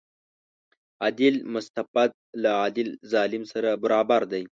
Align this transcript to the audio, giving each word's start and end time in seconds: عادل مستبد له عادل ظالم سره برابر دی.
عادل 1.03 1.35
مستبد 1.53 2.11
له 2.41 2.49
عادل 2.61 2.87
ظالم 3.11 3.43
سره 3.51 3.69
برابر 3.83 4.21
دی. 4.31 4.43